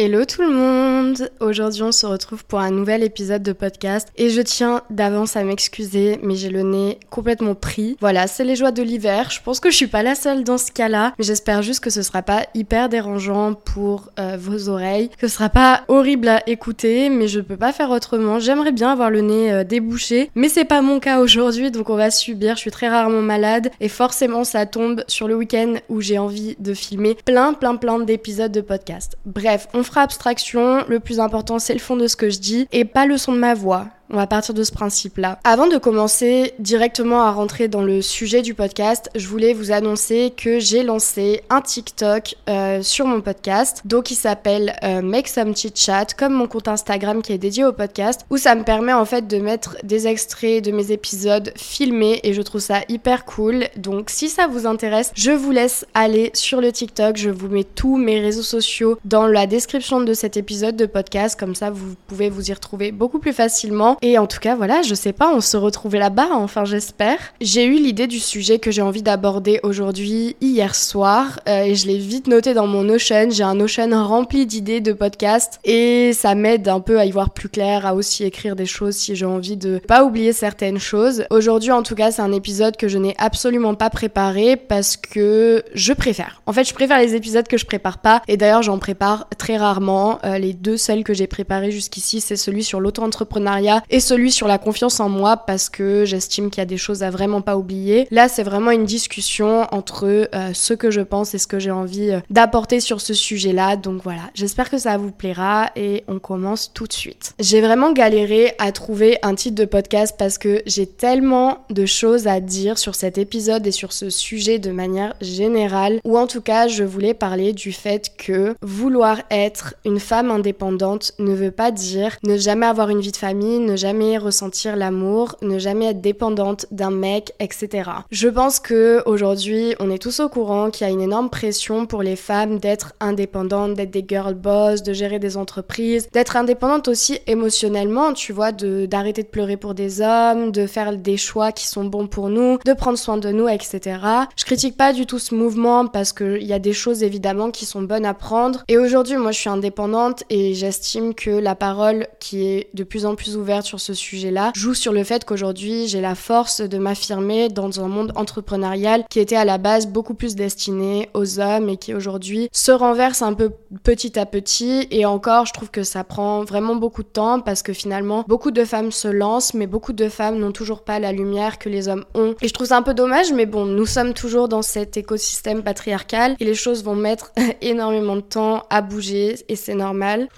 [0.00, 4.30] Hello tout le monde Aujourd'hui on se retrouve pour un nouvel épisode de podcast et
[4.30, 7.96] je tiens d'avance à m'excuser mais j'ai le nez complètement pris.
[8.00, 10.56] Voilà, c'est les joies de l'hiver, je pense que je suis pas la seule dans
[10.56, 15.08] ce cas-là mais j'espère juste que ce sera pas hyper dérangeant pour euh, vos oreilles,
[15.18, 18.38] que ce sera pas horrible à écouter mais je peux pas faire autrement.
[18.38, 21.96] J'aimerais bien avoir le nez euh, débouché mais c'est pas mon cas aujourd'hui donc on
[21.96, 26.00] va subir, je suis très rarement malade et forcément ça tombe sur le week-end où
[26.00, 29.18] j'ai envie de filmer plein plein plein d'épisodes de podcast.
[29.26, 32.68] Bref, on fera abstraction, le plus important c'est le fond de ce que je dis
[32.72, 33.88] et pas le son de ma voix.
[34.10, 35.38] On va partir de ce principe-là.
[35.44, 40.32] Avant de commencer directement à rentrer dans le sujet du podcast, je voulais vous annoncer
[40.34, 45.54] que j'ai lancé un TikTok euh, sur mon podcast, donc il s'appelle euh, Make Some
[45.54, 48.94] Chit Chat, comme mon compte Instagram qui est dédié au podcast, où ça me permet
[48.94, 53.26] en fait de mettre des extraits de mes épisodes filmés et je trouve ça hyper
[53.26, 53.66] cool.
[53.76, 57.64] Donc si ça vous intéresse, je vous laisse aller sur le TikTok, je vous mets
[57.64, 61.94] tous mes réseaux sociaux dans la description de cet épisode de podcast, comme ça vous
[62.06, 63.97] pouvez vous y retrouver beaucoup plus facilement.
[64.00, 67.18] Et en tout cas, voilà, je sais pas, on se retrouve là-bas, enfin j'espère.
[67.40, 71.86] J'ai eu l'idée du sujet que j'ai envie d'aborder aujourd'hui, hier soir, euh, et je
[71.86, 73.28] l'ai vite noté dans mon Notion.
[73.30, 77.30] J'ai un Notion rempli d'idées de podcasts, et ça m'aide un peu à y voir
[77.30, 81.24] plus clair, à aussi écrire des choses si j'ai envie de pas oublier certaines choses.
[81.30, 85.64] Aujourd'hui, en tout cas, c'est un épisode que je n'ai absolument pas préparé parce que
[85.74, 86.42] je préfère.
[86.46, 89.56] En fait, je préfère les épisodes que je prépare pas, et d'ailleurs, j'en prépare très
[89.56, 90.18] rarement.
[90.24, 94.48] Euh, les deux seuls que j'ai préparés jusqu'ici, c'est celui sur l'auto-entrepreneuriat et celui sur
[94.48, 97.56] la confiance en moi parce que j'estime qu'il y a des choses à vraiment pas
[97.56, 98.06] oublier.
[98.10, 101.70] Là, c'est vraiment une discussion entre euh, ce que je pense et ce que j'ai
[101.70, 103.76] envie euh, d'apporter sur ce sujet-là.
[103.76, 107.34] Donc voilà, j'espère que ça vous plaira et on commence tout de suite.
[107.38, 112.26] J'ai vraiment galéré à trouver un titre de podcast parce que j'ai tellement de choses
[112.26, 116.40] à dire sur cet épisode et sur ce sujet de manière générale ou en tout
[116.40, 121.70] cas, je voulais parler du fait que vouloir être une femme indépendante ne veut pas
[121.70, 126.02] dire ne jamais avoir une vie de famille, ne jamais ressentir l'amour, ne jamais être
[126.02, 127.90] dépendante d'un mec, etc.
[128.10, 131.86] Je pense que aujourd'hui, on est tous au courant qu'il y a une énorme pression
[131.86, 136.88] pour les femmes d'être indépendantes, d'être des girl boss, de gérer des entreprises, d'être indépendantes
[136.88, 141.66] aussi émotionnellement, tu vois, d'arrêter de pleurer pour des hommes, de faire des choix qui
[141.66, 143.98] sont bons pour nous, de prendre soin de nous, etc.
[144.36, 147.64] Je critique pas du tout ce mouvement parce qu'il y a des choses évidemment qui
[147.64, 148.64] sont bonnes à prendre.
[148.68, 153.06] Et aujourd'hui, moi, je suis indépendante et j'estime que la parole qui est de plus
[153.06, 156.78] en plus ouverte sur ce sujet-là joue sur le fait qu'aujourd'hui j'ai la force de
[156.78, 161.68] m'affirmer dans un monde entrepreneurial qui était à la base beaucoup plus destiné aux hommes
[161.68, 163.50] et qui aujourd'hui se renverse un peu
[163.84, 167.62] petit à petit et encore je trouve que ça prend vraiment beaucoup de temps parce
[167.62, 171.12] que finalement beaucoup de femmes se lancent mais beaucoup de femmes n'ont toujours pas la
[171.12, 173.86] lumière que les hommes ont et je trouve ça un peu dommage mais bon nous
[173.86, 178.80] sommes toujours dans cet écosystème patriarcal et les choses vont mettre énormément de temps à
[178.80, 180.28] bouger et c'est normal.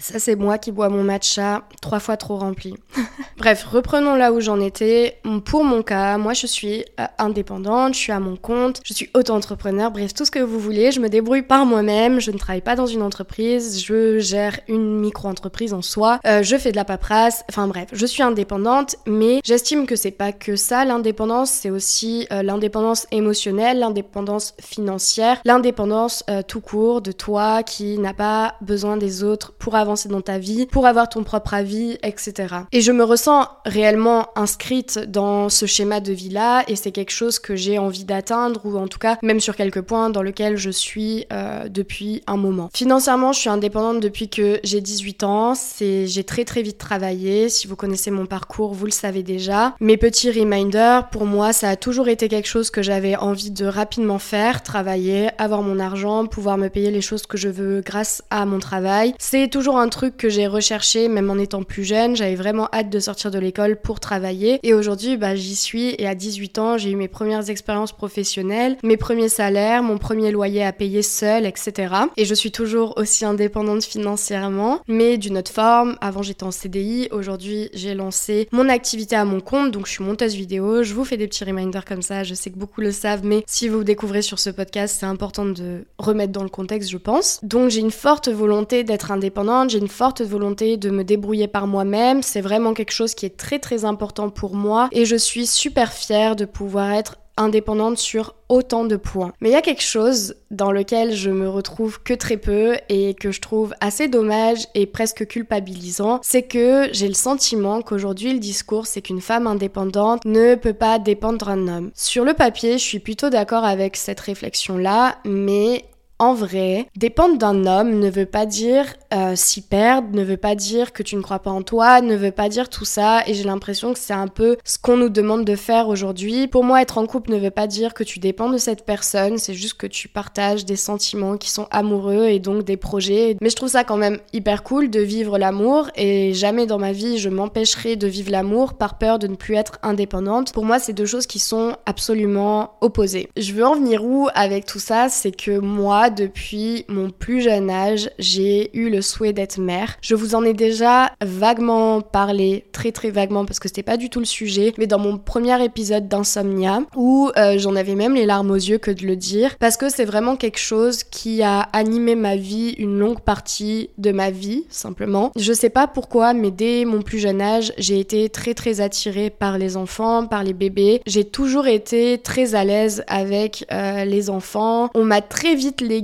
[0.00, 2.74] Ça, c'est moi qui bois mon matcha trois fois trop rempli.
[3.36, 5.18] Bref, reprenons là où j'en étais.
[5.44, 9.10] Pour mon cas, moi, je suis euh, indépendante, je suis à mon compte, je suis
[9.14, 10.92] auto-entrepreneur, bref, tout ce que vous voulez.
[10.92, 14.98] Je me débrouille par moi-même, je ne travaille pas dans une entreprise, je gère une
[15.00, 19.40] micro-entreprise en soi, euh, je fais de la paperasse, enfin bref, je suis indépendante, mais
[19.44, 26.24] j'estime que c'est pas que ça, l'indépendance, c'est aussi euh, l'indépendance émotionnelle, l'indépendance financière, l'indépendance
[26.46, 29.74] tout court de toi qui n'a pas besoin des autres pour
[30.08, 32.54] dans ta vie, pour avoir ton propre avis, etc.
[32.72, 37.38] Et je me ressens réellement inscrite dans ce schéma de vie-là et c'est quelque chose
[37.38, 40.70] que j'ai envie d'atteindre ou en tout cas même sur quelques points dans lesquels je
[40.70, 42.70] suis euh, depuis un moment.
[42.74, 45.54] Financièrement, je suis indépendante depuis que j'ai 18 ans.
[45.54, 47.48] C'est j'ai très très vite travaillé.
[47.48, 49.74] Si vous connaissez mon parcours, vous le savez déjà.
[49.80, 53.66] Mes petits reminders, pour moi, ça a toujours été quelque chose que j'avais envie de
[53.66, 58.22] rapidement faire, travailler, avoir mon argent, pouvoir me payer les choses que je veux grâce
[58.30, 59.14] à mon travail.
[59.18, 62.16] C'est toujours un truc que j'ai recherché même en étant plus jeune.
[62.16, 64.60] J'avais vraiment hâte de sortir de l'école pour travailler.
[64.62, 65.94] Et aujourd'hui, bah, j'y suis.
[65.98, 70.30] Et à 18 ans, j'ai eu mes premières expériences professionnelles, mes premiers salaires, mon premier
[70.30, 71.94] loyer à payer seul, etc.
[72.16, 75.96] Et je suis toujours aussi indépendante financièrement, mais d'une autre forme.
[76.00, 77.08] Avant, j'étais en CDI.
[77.10, 79.70] Aujourd'hui, j'ai lancé mon activité à mon compte.
[79.70, 80.82] Donc, je suis monteuse vidéo.
[80.82, 82.24] Je vous fais des petits reminders comme ça.
[82.24, 85.44] Je sais que beaucoup le savent, mais si vous découvrez sur ce podcast, c'est important
[85.44, 87.40] de remettre dans le contexte, je pense.
[87.42, 91.66] Donc, j'ai une forte volonté d'être indépendante j'ai une forte volonté de me débrouiller par
[91.66, 92.22] moi-même.
[92.22, 95.92] C'est vraiment quelque chose qui est très très important pour moi et je suis super
[95.92, 99.32] fière de pouvoir être indépendante sur autant de points.
[99.40, 103.14] Mais il y a quelque chose dans lequel je me retrouve que très peu et
[103.14, 108.38] que je trouve assez dommage et presque culpabilisant, c'est que j'ai le sentiment qu'aujourd'hui le
[108.38, 111.90] discours c'est qu'une femme indépendante ne peut pas dépendre d'un homme.
[111.94, 115.84] Sur le papier, je suis plutôt d'accord avec cette réflexion là, mais
[116.20, 118.84] en vrai, dépendre d'un homme ne veut pas dire
[119.14, 122.14] euh, s'y perdre, ne veut pas dire que tu ne crois pas en toi, ne
[122.14, 123.22] veut pas dire tout ça.
[123.26, 126.46] Et j'ai l'impression que c'est un peu ce qu'on nous demande de faire aujourd'hui.
[126.46, 129.38] Pour moi, être en couple ne veut pas dire que tu dépends de cette personne,
[129.38, 133.38] c'est juste que tu partages des sentiments qui sont amoureux et donc des projets.
[133.40, 136.92] Mais je trouve ça quand même hyper cool de vivre l'amour et jamais dans ma
[136.92, 140.52] vie je m'empêcherai de vivre l'amour par peur de ne plus être indépendante.
[140.52, 143.30] Pour moi, c'est deux choses qui sont absolument opposées.
[143.38, 145.08] Je veux en venir où avec tout ça?
[145.08, 149.96] C'est que moi, depuis mon plus jeune âge, j'ai eu le souhait d'être mère.
[150.02, 154.10] Je vous en ai déjà vaguement parlé, très très vaguement parce que c'était pas du
[154.10, 158.26] tout le sujet, mais dans mon premier épisode d'Insomnia où euh, j'en avais même les
[158.26, 161.60] larmes aux yeux que de le dire parce que c'est vraiment quelque chose qui a
[161.72, 165.32] animé ma vie une longue partie de ma vie simplement.
[165.36, 169.30] Je sais pas pourquoi mais dès mon plus jeune âge, j'ai été très très attirée
[169.30, 171.00] par les enfants, par les bébés.
[171.06, 174.90] J'ai toujours été très à l'aise avec euh, les enfants.
[174.94, 175.99] On m'a très vite légué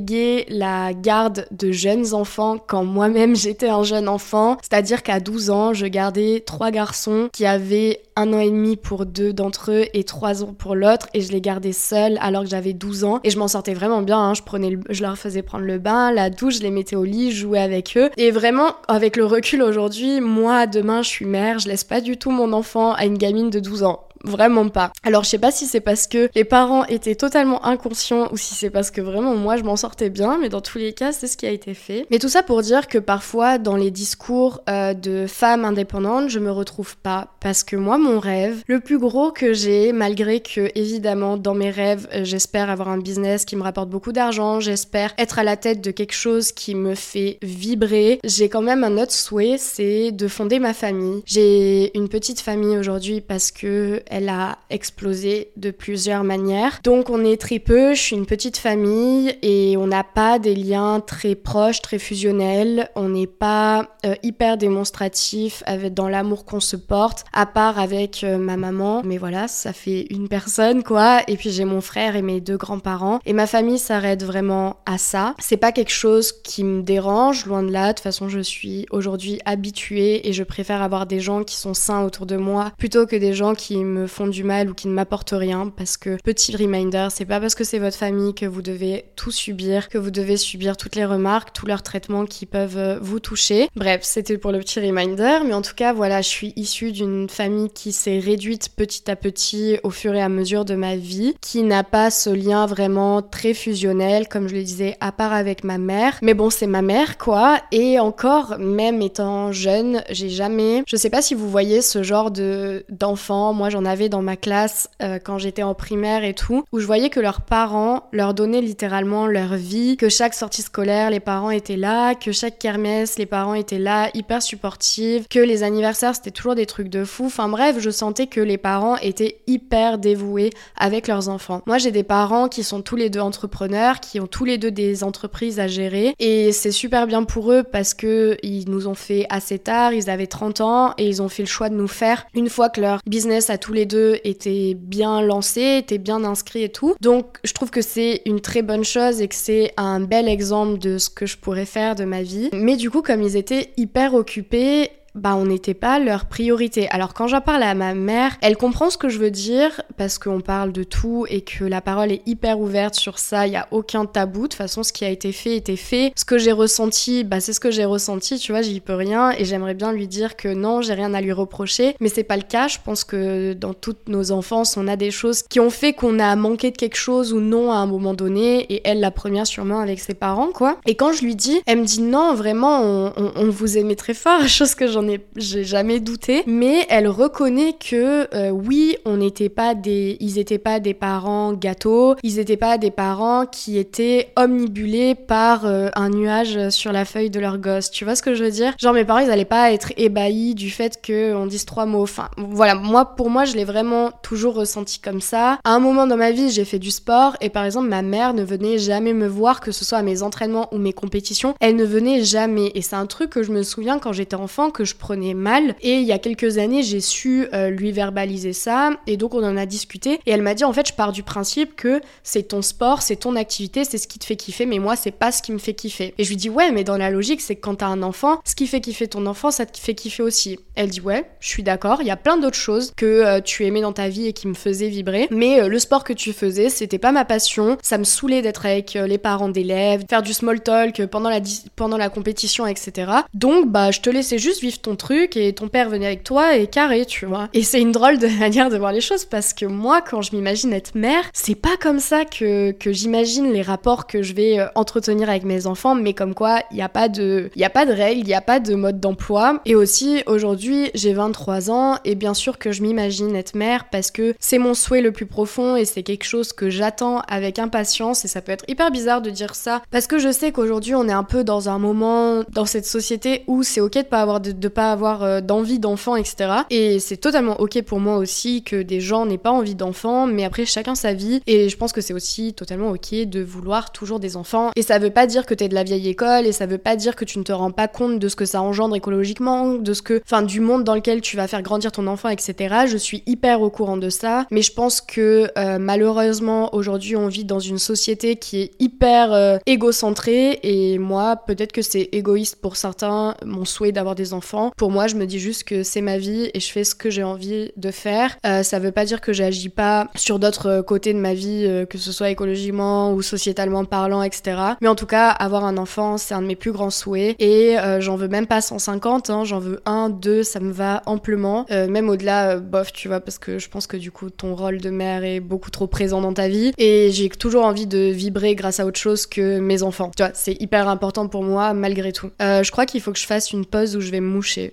[0.48, 4.56] la garde de jeunes enfants quand moi-même j'étais un jeune enfant.
[4.62, 9.04] C'est-à-dire qu'à 12 ans, je gardais trois garçons qui avaient un an et demi pour
[9.04, 12.48] deux d'entre eux et trois ans pour l'autre et je les gardais seuls alors que
[12.48, 14.18] j'avais 12 ans et je m'en sortais vraiment bien.
[14.18, 14.34] Hein.
[14.34, 14.42] Je
[14.88, 17.60] je leur faisais prendre le bain, la douche, je les mettais au lit, je jouais
[17.60, 21.84] avec eux et vraiment avec le recul aujourd'hui, moi demain je suis mère, je laisse
[21.84, 24.05] pas du tout mon enfant à une gamine de 12 ans.
[24.26, 24.92] Vraiment pas.
[25.04, 28.54] Alors je sais pas si c'est parce que les parents étaient totalement inconscients ou si
[28.54, 31.28] c'est parce que vraiment moi je m'en sortais bien, mais dans tous les cas c'est
[31.28, 32.06] ce qui a été fait.
[32.10, 36.40] Mais tout ça pour dire que parfois dans les discours euh, de femmes indépendantes je
[36.40, 40.70] me retrouve pas parce que moi mon rêve, le plus gros que j'ai, malgré que
[40.74, 45.14] évidemment dans mes rêves euh, j'espère avoir un business qui me rapporte beaucoup d'argent, j'espère
[45.18, 48.98] être à la tête de quelque chose qui me fait vibrer, j'ai quand même un
[48.98, 51.22] autre souhait, c'est de fonder ma famille.
[51.26, 56.80] J'ai une petite famille aujourd'hui parce que a explosé de plusieurs manières.
[56.82, 60.54] Donc on est très peu, je suis une petite famille et on n'a pas des
[60.54, 62.90] liens très proches, très fusionnels.
[62.96, 68.24] On n'est pas euh, hyper démonstratif avec, dans l'amour qu'on se porte, à part avec
[68.24, 69.02] euh, ma maman.
[69.04, 71.20] Mais voilà, ça fait une personne quoi.
[71.28, 73.20] Et puis j'ai mon frère et mes deux grands-parents.
[73.26, 75.34] Et ma famille s'arrête vraiment à ça.
[75.38, 77.88] C'est pas quelque chose qui me dérange, loin de là.
[77.88, 81.74] De toute façon, je suis aujourd'hui habituée et je préfère avoir des gens qui sont
[81.74, 84.88] sains autour de moi plutôt que des gens qui me font du mal ou qui
[84.88, 88.44] ne m'apportent rien parce que petit reminder, c'est pas parce que c'est votre famille que
[88.44, 92.46] vous devez tout subir, que vous devez subir toutes les remarques, tous leurs traitements qui
[92.46, 93.68] peuvent euh, vous toucher.
[93.76, 97.28] Bref, c'était pour le petit reminder, mais en tout cas, voilà, je suis issue d'une
[97.28, 101.34] famille qui s'est réduite petit à petit au fur et à mesure de ma vie,
[101.40, 105.64] qui n'a pas ce lien vraiment très fusionnel, comme je le disais, à part avec
[105.64, 106.18] ma mère.
[106.22, 107.60] Mais bon, c'est ma mère, quoi.
[107.72, 112.30] Et encore, même étant jeune, j'ai jamais, je sais pas si vous voyez ce genre
[112.30, 116.64] de d'enfant, moi j'en avais dans ma classe euh, quand j'étais en primaire et tout,
[116.72, 121.10] où je voyais que leurs parents leur donnaient littéralement leur vie, que chaque sortie scolaire,
[121.10, 125.62] les parents étaient là, que chaque kermesse, les parents étaient là, hyper supportifs, que les
[125.62, 127.26] anniversaires, c'était toujours des trucs de fou.
[127.26, 131.62] Enfin bref, je sentais que les parents étaient hyper dévoués avec leurs enfants.
[131.66, 134.70] Moi, j'ai des parents qui sont tous les deux entrepreneurs, qui ont tous les deux
[134.70, 138.94] des entreprises à gérer, et c'est super bien pour eux parce que ils nous ont
[138.94, 141.88] fait assez tard, ils avaient 30 ans, et ils ont fait le choix de nous
[141.88, 146.24] faire une fois que leur business à tous les deux étaient bien lancés, étaient bien
[146.24, 146.94] inscrits et tout.
[147.00, 150.78] Donc je trouve que c'est une très bonne chose et que c'est un bel exemple
[150.78, 152.48] de ce que je pourrais faire de ma vie.
[152.52, 156.88] Mais du coup, comme ils étaient hyper occupés, bah on n'était pas leur priorité.
[156.90, 160.18] Alors quand j'en parle à ma mère, elle comprend ce que je veux dire parce
[160.18, 163.56] qu'on parle de tout et que la parole est hyper ouverte sur ça, il y
[163.56, 164.42] a aucun tabou.
[164.42, 166.12] De toute façon, ce qui a été fait était fait.
[166.16, 169.30] Ce que j'ai ressenti, bah c'est ce que j'ai ressenti, tu vois, j'y peux rien
[169.30, 172.36] et j'aimerais bien lui dire que non, j'ai rien à lui reprocher, mais c'est pas
[172.36, 172.68] le cas.
[172.68, 176.18] Je pense que dans toutes nos enfances, on a des choses qui ont fait qu'on
[176.18, 179.46] a manqué de quelque chose ou non à un moment donné et elle la première
[179.46, 180.78] sûrement avec ses parents quoi.
[180.86, 184.14] Et quand je lui dis, elle me dit non, vraiment on, on vous aimait très
[184.14, 185.05] fort, chose que j'en
[185.36, 186.42] j'ai jamais douté.
[186.46, 191.52] Mais elle reconnaît que euh, oui, on n'était pas des, ils étaient pas des parents
[191.52, 197.04] gâteaux, ils étaient pas des parents qui étaient omnibulés par euh, un nuage sur la
[197.04, 197.90] feuille de leur gosse.
[197.90, 198.74] Tu vois ce que je veux dire?
[198.78, 202.02] Genre mes parents, ils allaient pas être ébahis du fait qu'on dise trois mots.
[202.02, 205.58] Enfin, voilà, moi pour moi, je l'ai vraiment toujours ressenti comme ça.
[205.64, 208.34] À un moment dans ma vie, j'ai fait du sport et par exemple, ma mère
[208.34, 211.76] ne venait jamais me voir, que ce soit à mes entraînements ou mes compétitions, elle
[211.76, 212.72] ne venait jamais.
[212.74, 215.74] Et c'est un truc que je me souviens quand j'étais enfant que je prenais mal.
[215.80, 218.90] Et il y a quelques années, j'ai su euh, lui verbaliser ça.
[219.06, 220.20] Et donc, on en a discuté.
[220.26, 223.16] Et elle m'a dit, en fait, je pars du principe que c'est ton sport, c'est
[223.16, 225.58] ton activité, c'est ce qui te fait kiffer, mais moi, c'est pas ce qui me
[225.58, 226.14] fait kiffer.
[226.18, 228.40] Et je lui dis, ouais, mais dans la logique, c'est que quand t'as un enfant,
[228.44, 230.58] ce qui fait kiffer ton enfant, ça te fait kiffer aussi.
[230.74, 231.98] Elle dit, ouais, je suis d'accord.
[232.00, 234.48] Il y a plein d'autres choses que euh, tu aimais dans ta vie et qui
[234.48, 235.28] me faisaient vibrer.
[235.30, 237.76] Mais euh, le sport que tu faisais, c'était pas ma passion.
[237.82, 241.40] Ça me saoulait d'être avec les parents d'élèves, faire du small talk pendant la,
[241.76, 243.12] pendant la compétition, etc.
[243.34, 246.56] Donc, bah, je te laissais juste vivre ton truc et ton père venait avec toi
[246.56, 247.48] et carré, tu vois.
[247.52, 250.34] Et c'est une drôle de manière de voir les choses parce que moi, quand je
[250.34, 254.58] m'imagine être mère, c'est pas comme ça que, que j'imagine les rapports que je vais
[254.58, 257.86] euh, entretenir avec mes enfants, mais comme quoi, il n'y a pas de, a pas
[257.86, 259.60] de règles, il n'y a pas de mode d'emploi.
[259.64, 264.10] Et aussi, aujourd'hui, j'ai 23 ans et bien sûr que je m'imagine être mère parce
[264.10, 268.24] que c'est mon souhait le plus profond et c'est quelque chose que j'attends avec impatience
[268.24, 271.08] et ça peut être hyper bizarre de dire ça parce que je sais qu'aujourd'hui, on
[271.08, 274.40] est un peu dans un moment dans cette société où c'est ok de pas avoir
[274.40, 276.50] de, pas avoir euh, d'envie d'enfant, etc.
[276.70, 280.44] Et c'est totalement ok pour moi aussi que des gens n'aient pas envie d'enfants, mais
[280.44, 281.40] après chacun sa vie.
[281.46, 284.70] Et je pense que c'est aussi totalement ok de vouloir toujours des enfants.
[284.76, 286.96] Et ça veut pas dire que t'es de la vieille école, et ça veut pas
[286.96, 289.94] dire que tu ne te rends pas compte de ce que ça engendre écologiquement, de
[289.94, 292.86] ce que, enfin, du monde dans lequel tu vas faire grandir ton enfant, etc.
[292.86, 297.28] Je suis hyper au courant de ça, mais je pense que euh, malheureusement aujourd'hui on
[297.28, 302.56] vit dans une société qui est hyper euh, égocentrée, et moi peut-être que c'est égoïste
[302.60, 304.55] pour certains mon souhait d'avoir des enfants.
[304.76, 307.10] Pour moi, je me dis juste que c'est ma vie et je fais ce que
[307.10, 308.36] j'ai envie de faire.
[308.46, 311.84] Euh, ça veut pas dire que j'agis pas sur d'autres côtés de ma vie, euh,
[311.86, 314.58] que ce soit écologiquement ou sociétalement parlant, etc.
[314.80, 317.78] Mais en tout cas, avoir un enfant, c'est un de mes plus grands souhaits et
[317.78, 321.66] euh, j'en veux même pas 150, hein, j'en veux un, deux, ça me va amplement.
[321.70, 324.90] même au-delà, bof, tu vois, parce que je pense que du coup, ton rôle de
[324.90, 328.80] mère est beaucoup trop présent dans ta vie et j'ai toujours envie de vibrer grâce
[328.80, 330.10] à autre chose que mes enfants.
[330.16, 332.30] Tu vois, c'est hyper important pour moi malgré tout.
[332.40, 334.28] je crois qu'il faut que je fasse une pause où je vais me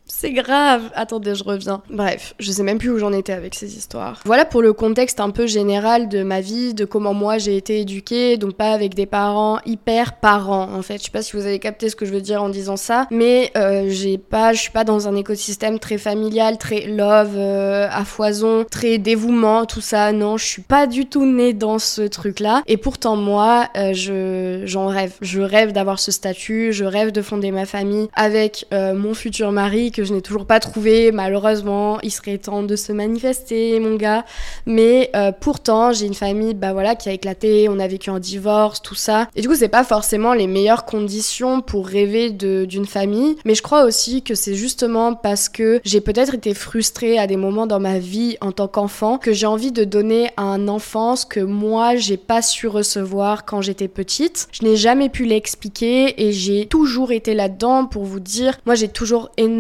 [0.06, 0.92] C'est grave.
[0.96, 1.82] Attendez, je reviens.
[1.90, 4.22] Bref, je sais même plus où j'en étais avec ces histoires.
[4.26, 7.82] Voilà pour le contexte un peu général de ma vie, de comment moi j'ai été
[7.82, 10.98] éduquée, donc pas avec des parents hyper parents en fait.
[11.00, 13.08] Je sais pas si vous avez capté ce que je veux dire en disant ça,
[13.12, 17.88] mais euh, j'ai pas, je suis pas dans un écosystème très familial, très love, euh,
[17.92, 20.12] à foison, très dévouement, tout ça.
[20.12, 22.62] Non, je suis pas du tout née dans ce truc-là.
[22.68, 25.14] Et pourtant moi, euh, je j'en rêve.
[25.22, 29.63] Je rêve d'avoir ce statut, je rêve de fonder ma famille avec mon futur mari
[29.70, 31.12] que je n'ai toujours pas trouvé.
[31.12, 34.26] Malheureusement, il serait temps de se manifester, mon gars.
[34.66, 37.68] Mais euh, pourtant, j'ai une famille, bah voilà, qui a éclaté.
[37.70, 39.28] On a vécu un divorce, tout ça.
[39.36, 43.36] Et du coup, c'est pas forcément les meilleures conditions pour rêver d'une famille.
[43.46, 47.38] Mais je crois aussi que c'est justement parce que j'ai peut-être été frustrée à des
[47.38, 51.16] moments dans ma vie en tant qu'enfant que j'ai envie de donner à un enfant
[51.16, 54.48] ce que moi j'ai pas su recevoir quand j'étais petite.
[54.52, 58.88] Je n'ai jamais pu l'expliquer et j'ai toujours été là-dedans pour vous dire moi, j'ai
[58.88, 59.53] toujours énormément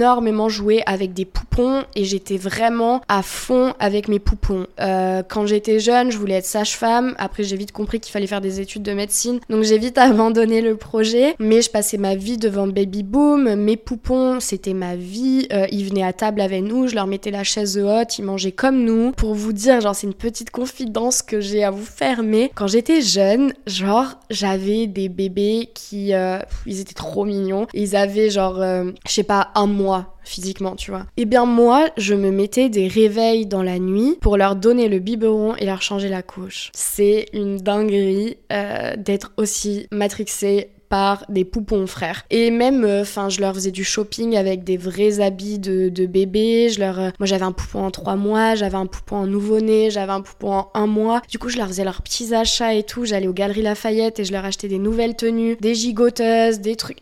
[0.49, 4.67] joué avec des poupons et j'étais vraiment à fond avec mes poupons.
[4.79, 7.15] Euh, quand j'étais jeune, je voulais être sage-femme.
[7.17, 9.39] Après, j'ai vite compris qu'il fallait faire des études de médecine.
[9.49, 11.35] Donc, j'ai vite abandonné le projet.
[11.39, 13.55] Mais je passais ma vie devant Baby Boom.
[13.55, 15.47] Mes poupons, c'était ma vie.
[15.51, 16.87] Euh, ils venaient à table avec nous.
[16.87, 18.17] Je leur mettais la chaise haute.
[18.17, 19.11] Ils mangeaient comme nous.
[19.11, 22.23] Pour vous dire, genre, c'est une petite confidence que j'ai à vous faire.
[22.23, 26.13] Mais quand j'étais jeune, genre, j'avais des bébés qui.
[26.13, 27.67] Euh, ils étaient trop mignons.
[27.73, 28.61] Ils avaient genre
[29.07, 29.82] je sais pas, un mois
[30.23, 31.05] physiquement, tu vois.
[31.17, 34.99] Eh bien moi, je me mettais des réveils dans la nuit pour leur donner le
[34.99, 36.71] biberon et leur changer la couche.
[36.73, 39.87] C'est une dinguerie euh, d'être aussi
[41.29, 42.23] des poupons, frère.
[42.29, 46.05] Et même, euh, enfin, je leur faisais du shopping avec des vrais habits de, de
[46.05, 46.69] bébé.
[46.69, 49.89] Je leur, euh, moi, j'avais un poupon en trois mois, j'avais un poupon en nouveau-né,
[49.89, 51.21] j'avais un poupon en un mois.
[51.29, 53.05] Du coup, je leur faisais leurs petits achats et tout.
[53.05, 56.99] J'allais aux Galeries Lafayette et je leur achetais des nouvelles tenues, des gigoteuses, des trucs.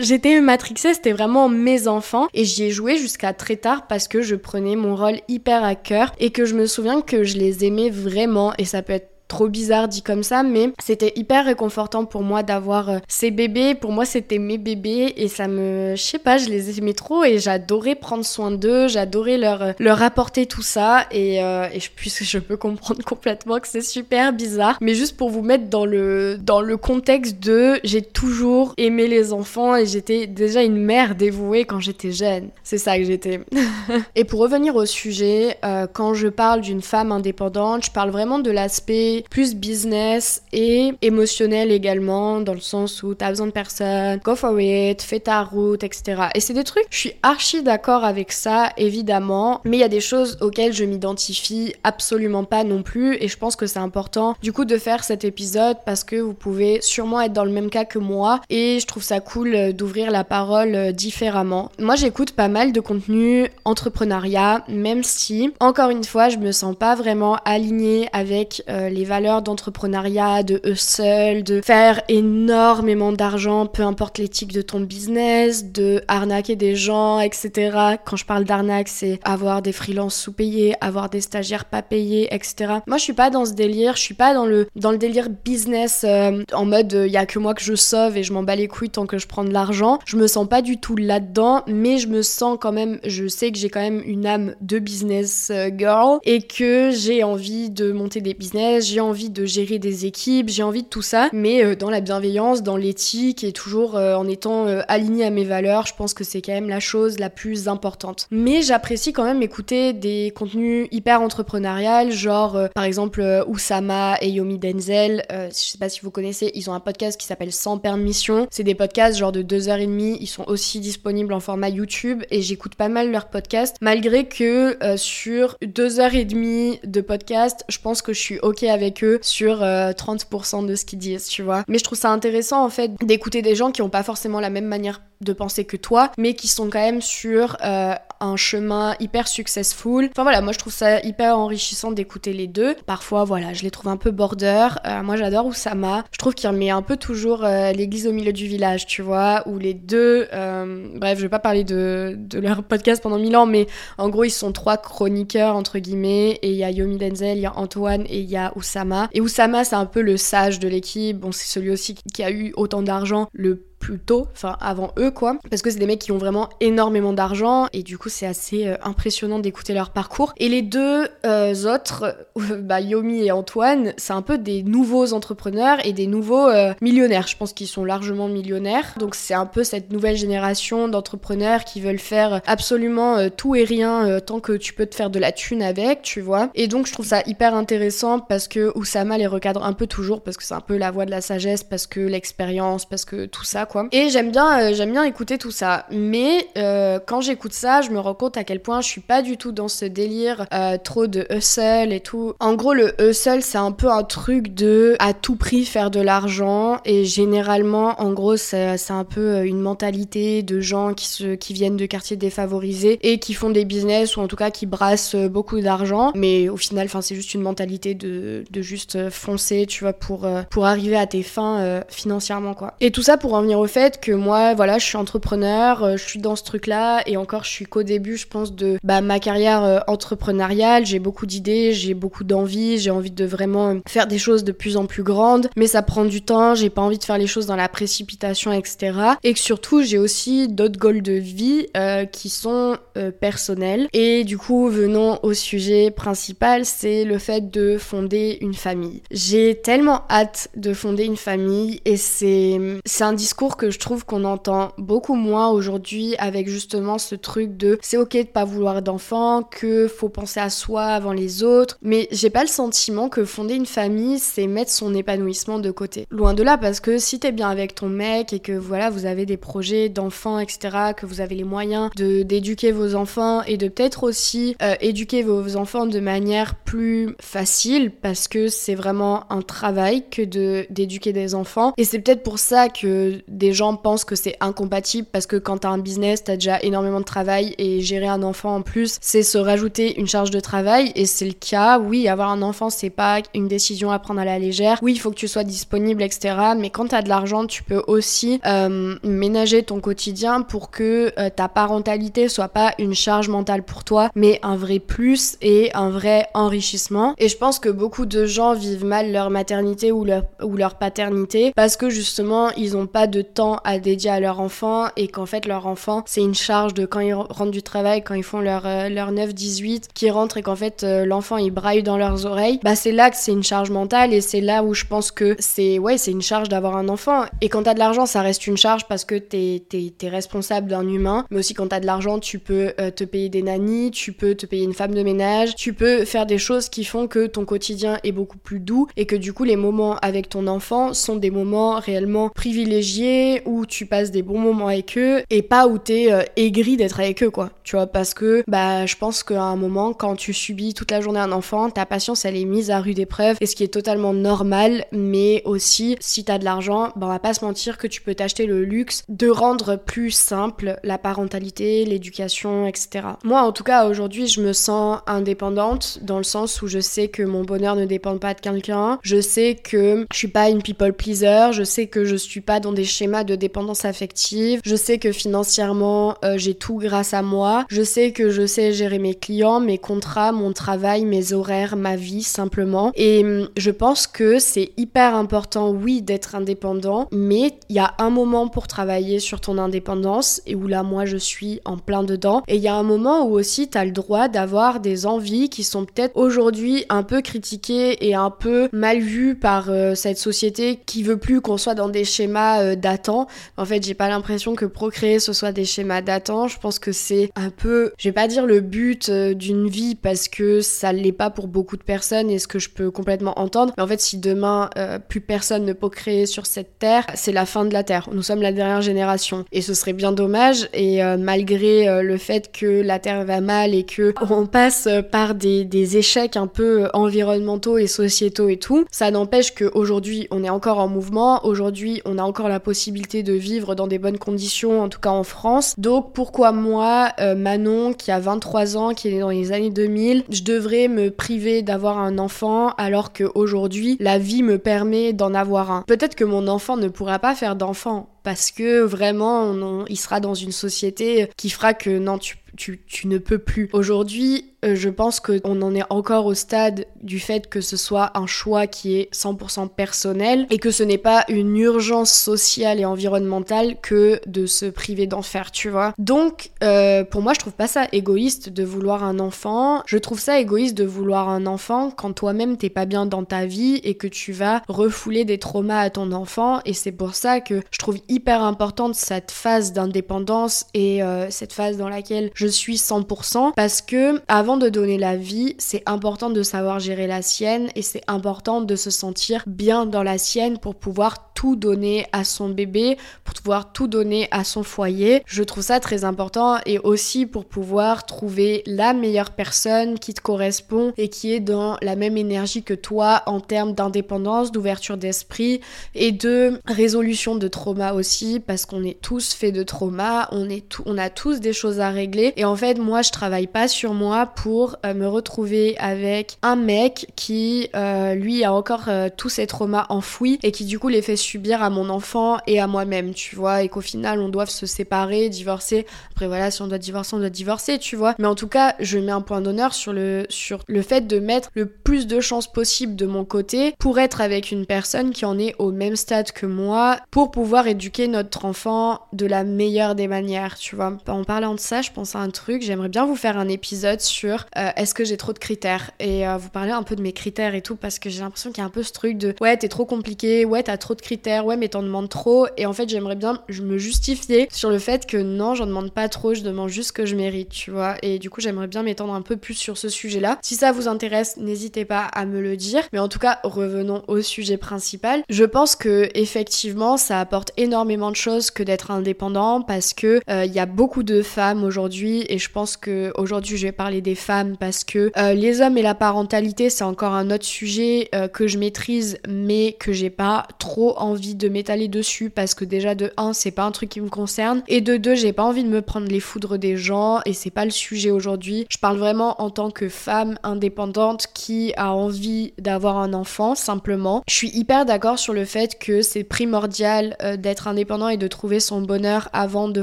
[0.00, 2.26] J'étais matrixée, c'était vraiment mes enfants.
[2.34, 5.74] Et j'y ai joué jusqu'à très tard parce que je prenais mon rôle hyper à
[5.74, 8.52] cœur et que je me souviens que je les aimais vraiment.
[8.58, 12.42] Et ça peut être trop bizarre dit comme ça, mais c'était hyper réconfortant pour moi
[12.42, 13.74] d'avoir euh, ces bébés.
[13.74, 17.24] Pour moi, c'était mes bébés et ça me, je sais pas, je les aimais trop
[17.24, 21.78] et j'adorais prendre soin d'eux, j'adorais leur euh, leur apporter tout ça et, euh, et
[21.78, 25.68] je puisque je peux comprendre complètement que c'est super bizarre, mais juste pour vous mettre
[25.68, 30.78] dans le dans le contexte de j'ai toujours aimé les enfants et j'étais déjà une
[30.78, 32.48] mère dévouée quand j'étais jeune.
[32.62, 33.40] C'est ça que j'étais.
[34.14, 35.58] et pour revenir au sujet,
[35.92, 41.70] quand je parle d'une femme indépendante, je parle vraiment de l'aspect plus business et émotionnel
[41.70, 45.82] également, dans le sens où t'as besoin de personne, go for it, fais ta route,
[45.82, 46.28] etc.
[46.34, 49.88] Et c'est des trucs, je suis archi d'accord avec ça, évidemment, mais il y a
[49.88, 54.36] des choses auxquelles je m'identifie absolument pas non plus, et je pense que c'est important
[54.42, 57.70] du coup de faire cet épisode parce que vous pouvez sûrement être dans le même
[57.70, 61.70] cas que moi, et je trouve ça cool d'ouvrir la parole différemment.
[61.78, 66.74] Moi j'écoute pas mal de contenu entrepreneuriat, même si, encore une fois, je me sens
[66.76, 73.82] pas vraiment alignée avec euh, les valeurs d'entrepreneuriat, de hustle, de faire énormément d'argent, peu
[73.82, 77.96] importe l'éthique de ton business, de arnaquer des gens, etc.
[78.04, 82.74] Quand je parle d'arnaque, c'est avoir des freelances sous-payés, avoir des stagiaires pas payés, etc.
[82.86, 85.28] Moi, je suis pas dans ce délire, je suis pas dans le, dans le délire
[85.44, 88.42] business euh, en mode il y a que moi que je sauve et je m'en
[88.42, 89.98] bats les couilles tant que je prends de l'argent.
[90.06, 93.50] Je me sens pas du tout là-dedans, mais je me sens quand même, je sais
[93.50, 97.92] que j'ai quand même une âme de business euh, girl et que j'ai envie de
[97.92, 101.64] monter des business, j'ai envie de gérer des équipes, j'ai envie de tout ça, mais
[101.64, 105.86] euh, dans la bienveillance, dans l'éthique et toujours euh, en étant aligné à mes valeurs,
[105.86, 108.26] je pense que c'est quand même la chose la plus importante.
[108.32, 114.58] Mais j'apprécie quand même écouter des contenus hyper entrepreneurial, genre par exemple Oussama et Yomi
[114.58, 118.48] Denzel, je sais pas si vous connaissez, ils ont un podcast qui s'appelle Sans permission.
[118.50, 122.74] C'est des podcasts genre de 2h30, ils sont aussi disponibles en format YouTube et j'écoute
[122.74, 127.78] pas mal leurs podcasts, malgré que euh, sur deux heures et demie de podcast, je
[127.78, 131.42] pense que je suis ok avec eux sur 30% euh, de ce qu'ils disent, tu
[131.42, 131.64] vois.
[131.68, 134.50] Mais je trouve ça intéressant en fait d'écouter des gens qui ont pas forcément la
[134.50, 138.94] même manière de penser que toi, mais qui sont quand même sur euh, un chemin
[139.00, 140.08] hyper successful.
[140.10, 142.74] Enfin voilà, moi je trouve ça hyper enrichissant d'écouter les deux.
[142.86, 144.68] Parfois, voilà, je les trouve un peu border.
[145.04, 146.04] moi j'adore Oussama.
[146.12, 149.58] Je trouve qu'il remet un peu toujours l'église au milieu du village, tu vois, où
[149.58, 150.28] les deux.
[150.30, 154.24] bref, je vais pas parler de, de leur podcast pendant mille ans, mais en gros,
[154.24, 157.56] ils sont trois chroniqueurs, entre guillemets, et il y a Yomi Denzel, il y a
[157.56, 159.08] Antoine et il y a Oussama.
[159.12, 161.18] Et Oussama, c'est un peu le sage de l'équipe.
[161.18, 165.10] Bon, c'est celui aussi qui a eu autant d'argent le plus tôt, enfin avant eux
[165.10, 168.26] quoi, parce que c'est des mecs qui ont vraiment énormément d'argent et du coup c'est
[168.26, 170.32] assez euh, impressionnant d'écouter leur parcours.
[170.36, 172.16] Et les deux euh, autres,
[172.60, 177.26] bah, Yomi et Antoine, c'est un peu des nouveaux entrepreneurs et des nouveaux euh, millionnaires.
[177.26, 181.80] Je pense qu'ils sont largement millionnaires, donc c'est un peu cette nouvelle génération d'entrepreneurs qui
[181.80, 185.62] veulent faire absolument tout et rien tant que tu peux te faire de la thune
[185.62, 186.50] avec, tu vois.
[186.54, 190.22] Et donc je trouve ça hyper intéressant parce que Oussama les recadre un peu toujours
[190.22, 193.26] parce que c'est un peu la voix de la sagesse, parce que l'expérience, parce que
[193.26, 195.86] tout ça et j'aime bien, euh, j'aime bien écouter tout ça.
[195.90, 199.22] Mais euh, quand j'écoute ça, je me rends compte à quel point je suis pas
[199.22, 202.34] du tout dans ce délire euh, trop de hustle et tout.
[202.40, 206.00] En gros, le hustle, c'est un peu un truc de à tout prix faire de
[206.00, 206.78] l'argent.
[206.84, 211.76] Et généralement, en gros, c'est un peu une mentalité de gens qui, se, qui viennent
[211.76, 215.60] de quartiers défavorisés et qui font des business ou en tout cas qui brassent beaucoup
[215.60, 216.12] d'argent.
[216.14, 220.28] Mais au final, enfin, c'est juste une mentalité de, de juste foncer, tu vois, pour,
[220.50, 222.74] pour arriver à tes fins financièrement, quoi.
[222.80, 225.96] Et tout ça pour en venir au fait que moi, voilà, je suis entrepreneur, euh,
[225.96, 229.00] je suis dans ce truc-là, et encore, je suis qu'au début, je pense, de bah,
[229.00, 230.86] ma carrière euh, entrepreneuriale.
[230.86, 234.76] J'ai beaucoup d'idées, j'ai beaucoup d'envie, j'ai envie de vraiment faire des choses de plus
[234.76, 237.46] en plus grandes, mais ça prend du temps, j'ai pas envie de faire les choses
[237.46, 238.92] dans la précipitation, etc.
[239.24, 242.76] Et que surtout, j'ai aussi d'autres goals de vie euh, qui sont
[243.20, 243.88] personnels.
[243.92, 249.02] Et du coup, venons au sujet principal, c'est le fait de fonder une famille.
[249.12, 252.58] J'ai tellement hâte de fonder une famille, et c'est
[253.00, 257.78] un discours que je trouve qu'on entend beaucoup moins aujourd'hui avec justement ce truc de
[257.82, 262.08] c'est ok de pas vouloir d'enfants, que faut penser à soi avant les autres, mais
[262.10, 266.06] j'ai pas le sentiment que fonder une famille c'est mettre son épanouissement de côté.
[266.10, 269.06] Loin de là parce que si t'es bien avec ton mec et que voilà vous
[269.06, 273.68] avez des projets d'enfants etc, que vous avez les moyens d'éduquer vos enfants et de
[273.68, 279.42] peut-être aussi euh, éduquer vos enfants de manière plus facile parce que c'est vraiment un
[279.42, 284.04] travail que de d'éduquer des enfants et c'est peut-être pour ça que des gens pensent
[284.04, 287.80] que c'est incompatible parce que quand t'as un business, t'as déjà énormément de travail et
[287.80, 291.32] gérer un enfant en plus, c'est se rajouter une charge de travail et c'est le
[291.32, 291.78] cas.
[291.78, 294.78] Oui, avoir un enfant, c'est pas une décision à prendre à la légère.
[294.82, 296.34] Oui, il faut que tu sois disponible, etc.
[296.58, 301.30] Mais quand t'as de l'argent, tu peux aussi euh, ménager ton quotidien pour que euh,
[301.30, 305.90] ta parentalité soit pas une charge mentale pour toi, mais un vrai plus et un
[305.90, 307.14] vrai enrichissement.
[307.18, 310.74] Et je pense que beaucoup de gens vivent mal leur maternité ou leur, ou leur
[310.74, 315.08] paternité parce que justement, ils ont pas de temps à dédier à leur enfant et
[315.08, 318.22] qu'en fait leur enfant c'est une charge de quand ils rentrent du travail, quand ils
[318.22, 321.96] font leur, euh, leur 9-18, qui rentrent et qu'en fait euh, l'enfant il braille dans
[321.96, 324.84] leurs oreilles, bah c'est là que c'est une charge mentale et c'est là où je
[324.84, 327.24] pense que c'est ouais c'est une charge d'avoir un enfant.
[327.40, 330.88] Et quand t'as de l'argent ça reste une charge parce que t'es es, responsable d'un
[330.88, 334.12] humain, mais aussi quand t'as de l'argent tu peux euh, te payer des nannies, tu
[334.12, 337.26] peux te payer une femme de ménage, tu peux faire des choses qui font que
[337.26, 340.94] ton quotidien est beaucoup plus doux et que du coup les moments avec ton enfant
[340.94, 345.66] sont des moments réellement privilégiés où tu passes des bons moments avec eux et pas
[345.66, 347.50] où t'es euh, aigri d'être avec eux quoi.
[347.64, 351.00] Tu vois parce que bah je pense qu'à un moment quand tu subis toute la
[351.00, 353.72] journée un enfant, ta patience elle est mise à rude épreuve et ce qui est
[353.72, 357.86] totalement normal mais aussi si t'as de l'argent, bah on va pas se mentir que
[357.86, 363.06] tu peux t'acheter le luxe de rendre plus simple la parentalité, l'éducation, etc.
[363.24, 367.08] Moi en tout cas aujourd'hui je me sens indépendante dans le sens où je sais
[367.08, 370.62] que mon bonheur ne dépend pas de quelqu'un, je sais que je suis pas une
[370.62, 374.76] people pleaser, je sais que je suis pas dans des schémas de dépendance affective, je
[374.76, 378.98] sais que financièrement euh, j'ai tout grâce à moi, je sais que je sais gérer
[378.98, 382.92] mes clients, mes contrats, mon travail, mes horaires, ma vie simplement.
[382.94, 387.94] Et hum, je pense que c'est hyper important, oui, d'être indépendant, mais il y a
[387.98, 392.02] un moment pour travailler sur ton indépendance et où là moi je suis en plein
[392.02, 392.42] dedans.
[392.48, 395.48] Et il y a un moment où aussi tu as le droit d'avoir des envies
[395.48, 400.18] qui sont peut-être aujourd'hui un peu critiquées et un peu mal vues par euh, cette
[400.18, 403.26] société qui veut plus qu'on soit dans des schémas euh, datant.
[403.56, 406.48] En fait, j'ai pas l'impression que procréer ce soit des schémas datant.
[406.48, 409.94] Je pense que c'est un peu, je vais pas dire le but euh, d'une vie
[409.94, 413.38] parce que ça l'est pas pour beaucoup de personnes et ce que je peux complètement
[413.38, 413.72] entendre.
[413.76, 414.70] Mais en fait, si demain
[415.08, 418.08] plus personne ne peut créer sur cette terre, c'est la fin de la terre.
[418.12, 420.68] Nous sommes la dernière génération et ce serait bien dommage.
[420.72, 425.64] Et malgré le fait que la terre va mal et que on passe par des,
[425.64, 430.78] des échecs un peu environnementaux et sociétaux et tout, ça n'empêche qu'aujourd'hui on est encore
[430.78, 434.88] en mouvement, aujourd'hui on a encore la possibilité de vivre dans des bonnes conditions, en
[434.88, 435.74] tout cas en France.
[435.78, 440.24] Donc pourquoi moi, euh, Manon, qui a 23 ans, qui est dans les années 2000,
[440.30, 445.70] je devrais me priver d'avoir un enfant alors qu'aujourd'hui la vie me permet d'en avoir
[445.70, 445.82] un?
[445.86, 450.34] Peut-être que mon enfant ne pourra pas faire d'enfant parce que vraiment il sera dans
[450.34, 453.70] une société qui fera que non tu tu, ne peux plus.
[453.72, 458.10] Aujourd'hui, euh, je pense qu'on en est encore au stade du fait que ce soit
[458.18, 462.84] un choix qui est 100% personnel et que ce n'est pas une urgence sociale et
[462.84, 465.94] environnementale que de se priver d'en faire, tu vois.
[465.98, 469.82] Donc, euh, pour moi, je trouve pas ça égoïste de vouloir un enfant.
[469.86, 473.46] Je trouve ça égoïste de vouloir un enfant quand toi-même t'es pas bien dans ta
[473.46, 476.60] vie et que tu vas refouler des traumas à ton enfant.
[476.64, 481.52] Et c'est pour ça que je trouve hyper importante cette phase d'indépendance et euh, cette
[481.52, 486.30] phase dans laquelle je suis 100% parce que avant de donner la vie, c'est important
[486.30, 490.58] de savoir gérer la sienne et c'est important de se sentir bien dans la sienne
[490.58, 495.22] pour pouvoir tout donner à son bébé, pour pouvoir tout donner à son foyer.
[495.24, 500.20] Je trouve ça très important et aussi pour pouvoir trouver la meilleure personne qui te
[500.20, 505.60] correspond et qui est dans la même énergie que toi en termes d'indépendance, d'ouverture d'esprit
[505.94, 510.64] et de résolution de trauma aussi parce qu'on est tous faits de trauma, on est
[510.86, 513.94] on a tous des choses à régler et en fait moi je travaille pas sur
[513.94, 519.28] moi pour euh, me retrouver avec un mec qui euh, lui a encore euh, tous
[519.28, 522.66] ses traumas enfouis et qui du coup les fait subir à mon enfant et à
[522.66, 525.86] moi-même, tu vois, et qu'au final on doit se séparer, divorcer.
[526.12, 528.14] Après voilà, si on doit divorcer, on doit divorcer, tu vois.
[528.18, 531.18] Mais en tout cas, je mets un point d'honneur sur le, sur le fait de
[531.18, 535.24] mettre le plus de chances possible de mon côté pour être avec une personne qui
[535.24, 539.94] en est au même stade que moi, pour pouvoir éduquer notre enfant de la meilleure
[539.94, 540.96] des manières, tu vois.
[541.08, 544.00] En parlant de ça, je pense à un truc, j'aimerais bien vous faire un épisode
[544.00, 547.02] sur euh, est-ce que j'ai trop de critères et euh, vous parler un peu de
[547.02, 549.18] mes critères et tout parce que j'ai l'impression qu'il y a un peu ce truc
[549.18, 552.46] de ouais, t'es trop compliqué, ouais, t'as trop de critères ouais, mais t'en demandes trop.
[552.56, 556.08] Et en fait, j'aimerais bien me justifier sur le fait que non, j'en demande pas
[556.08, 557.96] trop, je demande juste ce que je mérite, tu vois.
[558.02, 560.38] Et du coup, j'aimerais bien m'étendre un peu plus sur ce sujet-là.
[560.42, 562.82] Si ça vous intéresse, n'hésitez pas à me le dire.
[562.92, 565.22] Mais en tout cas, revenons au sujet principal.
[565.28, 570.32] Je pense que effectivement, ça apporte énormément de choses que d'être indépendant parce que il
[570.32, 574.00] euh, y a beaucoup de femmes aujourd'hui et je pense que aujourd'hui, je vais parler
[574.00, 578.08] des femmes parce que euh, les hommes et la parentalité, c'est encore un autre sujet
[578.14, 582.64] euh, que je maîtrise mais que j'ai pas trop envie de m'étaler dessus parce que
[582.64, 585.44] déjà de 1 c'est pas un truc qui me concerne et de 2 j'ai pas
[585.44, 588.66] envie de me prendre les foudres des gens et c'est pas le sujet aujourd'hui.
[588.70, 594.22] Je parle vraiment en tant que femme indépendante qui a envie d'avoir un enfant simplement.
[594.28, 598.26] Je suis hyper d'accord sur le fait que c'est primordial euh, d'être indépendant et de
[598.26, 599.82] trouver son bonheur avant de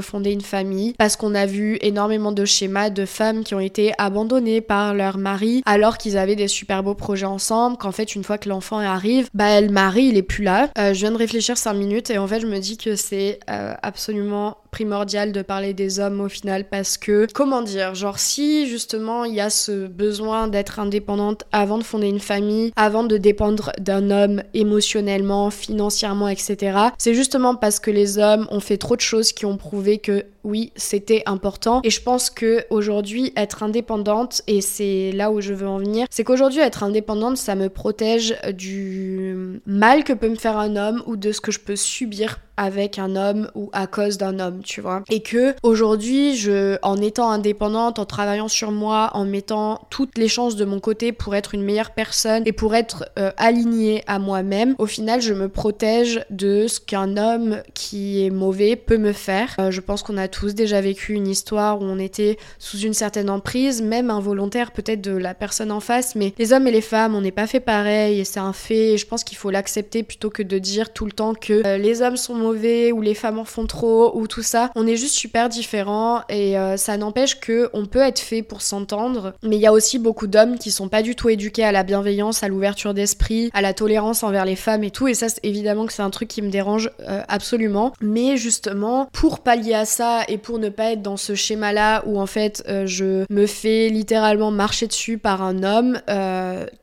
[0.00, 3.92] fonder une famille parce qu'on a vu énormément de schémas de femmes qui ont été
[3.98, 8.24] abandonnées par leur mari alors qu'ils avaient des super beaux projets ensemble, qu'en fait une
[8.24, 10.70] fois que l'enfant arrive, bah le mari il est plus là.
[10.78, 13.38] Euh, je viens de réfléchir 5 minutes et en fait je me dis que c'est
[13.50, 18.68] euh, absolument primordial de parler des hommes au final parce que, comment dire, genre si
[18.68, 23.16] justement il y a ce besoin d'être indépendante avant de fonder une famille, avant de
[23.16, 28.96] dépendre d'un homme émotionnellement, financièrement, etc., c'est justement parce que les hommes ont fait trop
[28.96, 31.80] de choses qui ont prouvé que oui, c'était important.
[31.82, 36.06] Et je pense que aujourd'hui, être indépendante, et c'est là où je veux en venir,
[36.08, 41.02] c'est qu'aujourd'hui, être indépendante, ça me protège du mal que peut me faire un homme
[41.06, 44.60] ou de ce que je peux subir avec un homme ou à cause d'un homme,
[44.62, 45.02] tu vois.
[45.10, 50.28] Et que aujourd'hui, je, en étant indépendante, en travaillant sur moi, en mettant toutes les
[50.28, 54.18] chances de mon côté pour être une meilleure personne et pour être euh, alignée à
[54.18, 59.12] moi-même, au final, je me protège de ce qu'un homme qui est mauvais peut me
[59.12, 59.54] faire.
[59.58, 62.94] Euh, je pense qu'on a tous déjà vécu une histoire où on était sous une
[62.94, 66.80] certaine emprise, même involontaire peut-être de la personne en face, mais les hommes et les
[66.80, 68.94] femmes, on n'est pas fait pareil et c'est un fait.
[68.94, 71.78] Et je pense qu'il faut l'accepter plutôt que de dire tout le temps que euh,
[71.78, 74.70] les hommes sont mauvais ou les femmes en font trop ou tout ça.
[74.76, 78.62] On est juste super différents et euh, ça n'empêche que on peut être fait pour
[78.62, 79.34] s'entendre.
[79.42, 81.82] Mais il y a aussi beaucoup d'hommes qui sont pas du tout éduqués à la
[81.82, 85.08] bienveillance, à l'ouverture d'esprit, à la tolérance envers les femmes et tout.
[85.08, 87.92] Et ça, évidemment que c'est un truc qui me dérange euh, absolument.
[88.00, 92.20] Mais justement, pour pallier à ça et pour ne pas être dans ce schéma-là où
[92.20, 95.98] en fait euh, je me fais littéralement marcher dessus par un homme,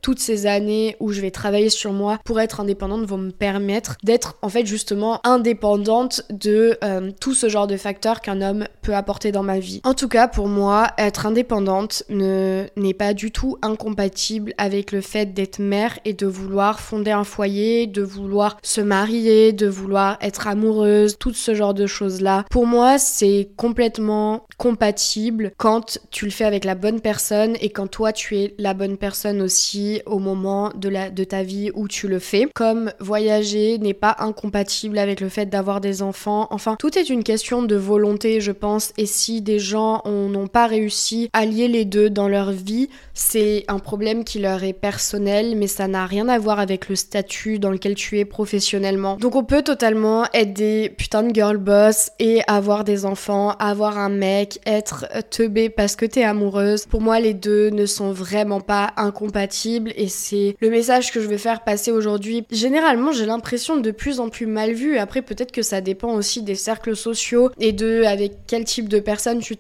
[0.02, 3.95] toutes ces années où je vais travailler sur moi pour être indépendante vont me permettre
[4.04, 8.65] d'être en fait justement indépendante indépendante de euh, tout ce genre de facteurs qu'un homme
[8.81, 9.81] peut apporter dans ma vie.
[9.83, 15.01] En tout cas, pour moi, être indépendante ne n'est pas du tout incompatible avec le
[15.01, 20.17] fait d'être mère et de vouloir fonder un foyer, de vouloir se marier, de vouloir
[20.21, 22.45] être amoureuse, tout ce genre de choses-là.
[22.49, 27.87] Pour moi, c'est complètement compatible quand tu le fais avec la bonne personne et quand
[27.87, 31.87] toi tu es la bonne personne aussi au moment de, la, de ta vie où
[31.87, 32.47] tu le fais.
[32.55, 36.47] Comme voyager n'est pas incompatible avec le fait d'avoir des enfants.
[36.51, 38.93] Enfin, tout est une question de volonté, je pense.
[38.97, 43.65] Et si des gens n'ont pas réussi à lier les deux dans leur vie, c'est
[43.67, 47.60] un problème qui leur est personnel, mais ça n'a rien à voir avec le statut
[47.60, 49.17] dans lequel tu es professionnellement.
[49.17, 53.97] Donc on peut totalement être des putains de girl boss et avoir des enfants, avoir
[53.97, 56.86] un mec, être teubé parce que t'es amoureuse.
[56.86, 61.27] Pour moi, les deux ne sont vraiment pas incompatibles et c'est le message que je
[61.27, 62.45] veux faire passer aujourd'hui.
[62.51, 64.97] Généralement, j'ai l'impression de plus en plus mal vu.
[64.97, 68.99] Après, peut-être que ça dépend aussi des cercles sociaux et de avec quel type de
[68.99, 69.57] personnes tu,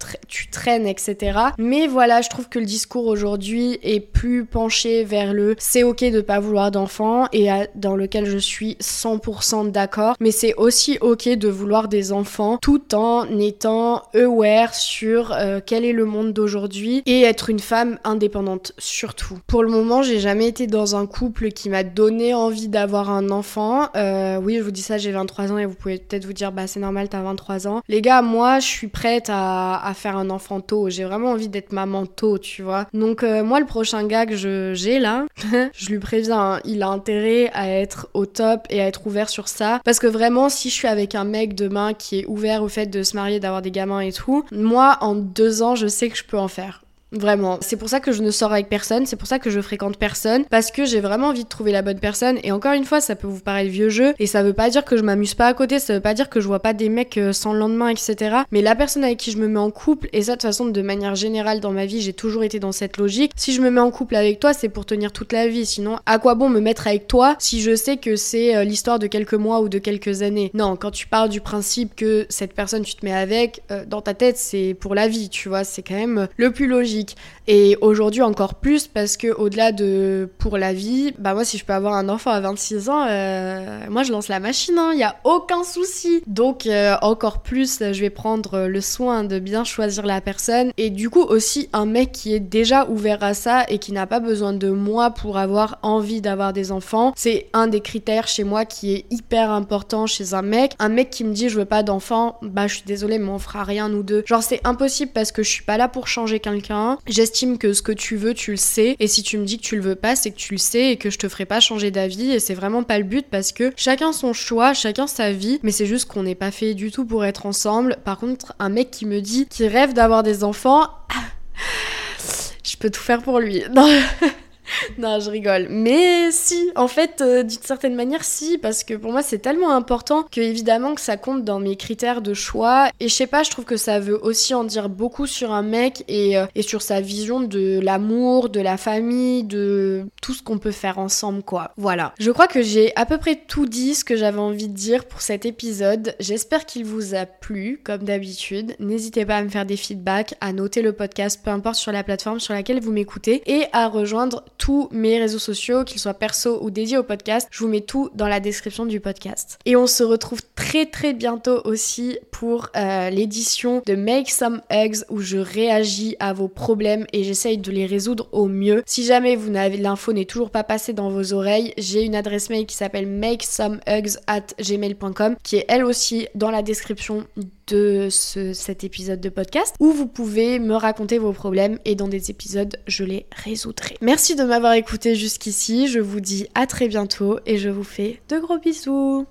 [0.51, 1.39] traînes, etc.
[1.57, 6.03] Mais voilà, je trouve que le discours aujourd'hui est plus penché vers le c'est ok
[6.03, 10.15] de pas vouloir d'enfants et dans lequel je suis 100% d'accord.
[10.19, 15.85] Mais c'est aussi ok de vouloir des enfants tout en étant aware sur euh, quel
[15.85, 19.39] est le monde d'aujourd'hui et être une femme indépendante surtout.
[19.47, 23.29] Pour le moment, j'ai jamais été dans un couple qui m'a donné envie d'avoir un
[23.29, 23.87] enfant.
[23.95, 26.51] Euh, oui, je vous dis ça, j'ai 23 ans et vous pouvez peut-être vous dire
[26.51, 27.81] bah c'est normal t'as 23 ans.
[27.87, 30.89] Les gars moi je suis prête à, faire un enfant tôt.
[30.89, 32.87] J'ai vraiment envie d'être maman tôt tu vois.
[32.93, 34.35] Donc euh, moi le prochain gars que
[34.73, 35.25] j'ai là,
[35.73, 39.29] je lui préviens, hein, il a intérêt à être au top et à être ouvert
[39.29, 39.79] sur ça.
[39.83, 42.87] Parce que vraiment si je suis avec un mec demain qui est ouvert au fait
[42.87, 46.17] de se marier, d'avoir des gamins et tout, moi en deux ans je sais que
[46.17, 46.82] je peux en faire.
[47.13, 47.59] Vraiment.
[47.61, 49.97] C'est pour ça que je ne sors avec personne, c'est pour ça que je fréquente
[49.97, 52.39] personne, parce que j'ai vraiment envie de trouver la bonne personne.
[52.43, 54.83] Et encore une fois, ça peut vous paraître vieux jeu, et ça veut pas dire
[54.83, 56.89] que je m'amuse pas à côté, ça veut pas dire que je vois pas des
[56.89, 58.37] mecs euh, sans le lendemain, etc.
[58.51, 60.65] Mais la personne avec qui je me mets en couple, et ça de toute façon,
[60.65, 63.31] de manière générale dans ma vie, j'ai toujours été dans cette logique.
[63.35, 65.65] Si je me mets en couple avec toi, c'est pour tenir toute la vie.
[65.65, 68.97] Sinon, à quoi bon me mettre avec toi si je sais que c'est euh, l'histoire
[68.97, 70.49] de quelques mois ou de quelques années?
[70.53, 74.01] Non, quand tu parles du principe que cette personne tu te mets avec, euh, dans
[74.01, 77.02] ta tête, c'est pour la vie, tu vois, c'est quand même le plus logique.
[77.47, 81.65] Et aujourd'hui encore plus parce que au-delà de pour la vie, bah moi si je
[81.65, 84.93] peux avoir un enfant à 26 ans, euh, moi je lance la machine, il hein,
[84.95, 86.23] n'y a aucun souci.
[86.25, 90.71] Donc euh, encore plus, je vais prendre le soin de bien choisir la personne.
[90.77, 94.07] Et du coup aussi un mec qui est déjà ouvert à ça et qui n'a
[94.07, 97.13] pas besoin de moi pour avoir envie d'avoir des enfants.
[97.17, 100.73] C'est un des critères chez moi qui est hyper important chez un mec.
[100.79, 103.39] Un mec qui me dit je veux pas d'enfant, bah je suis désolée mais on
[103.39, 104.23] fera rien nous deux.
[104.25, 106.82] Genre c'est impossible parce que je suis pas là pour changer quelqu'un.
[107.07, 108.95] J'estime que ce que tu veux, tu le sais.
[108.99, 110.91] Et si tu me dis que tu le veux pas, c'est que tu le sais
[110.91, 112.31] et que je te ferai pas changer d'avis.
[112.31, 115.59] Et c'est vraiment pas le but parce que chacun son choix, chacun sa vie.
[115.63, 117.97] Mais c'est juste qu'on n'est pas fait du tout pour être ensemble.
[118.03, 120.89] Par contre, un mec qui me dit qu'il rêve d'avoir des enfants,
[122.63, 123.63] je peux tout faire pour lui.
[123.73, 123.87] non,
[124.97, 125.67] je rigole.
[125.69, 129.71] Mais si, en fait, euh, d'une certaine manière, si, parce que pour moi, c'est tellement
[129.71, 132.89] important que évidemment que ça compte dans mes critères de choix.
[132.99, 135.61] Et je sais pas, je trouve que ça veut aussi en dire beaucoup sur un
[135.61, 140.43] mec et, euh, et sur sa vision de l'amour, de la famille, de tout ce
[140.43, 141.71] qu'on peut faire ensemble, quoi.
[141.77, 142.13] Voilà.
[142.19, 145.05] Je crois que j'ai à peu près tout dit ce que j'avais envie de dire
[145.05, 146.15] pour cet épisode.
[146.19, 148.75] J'espère qu'il vous a plu, comme d'habitude.
[148.79, 152.03] N'hésitez pas à me faire des feedbacks, à noter le podcast, peu importe sur la
[152.03, 156.59] plateforme sur laquelle vous m'écoutez, et à rejoindre tous mes réseaux sociaux, qu'ils soient perso
[156.61, 157.47] ou dédiés au podcast.
[157.51, 159.59] Je vous mets tout dans la description du podcast.
[159.65, 165.03] Et on se retrouve très très bientôt aussi pour euh, l'édition de Make Some Eggs
[165.09, 168.83] où je réagis à vos problèmes et j'essaye de les résoudre au mieux.
[168.85, 172.49] Si jamais vous n'avez l'info n'est toujours pas passée dans vos oreilles, j'ai une adresse
[172.49, 177.25] mail qui s'appelle makesomehugs at gmail.com qui est elle aussi dans la description
[177.67, 182.29] de cet épisode de podcast où vous pouvez me raconter vos problèmes et dans des
[182.29, 183.95] épisodes je les résoudrai.
[184.01, 188.39] Merci m'avoir écouté jusqu'ici, je vous dis à très bientôt et je vous fais de
[188.39, 189.25] gros bisous.